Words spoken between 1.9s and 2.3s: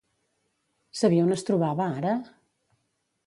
ara?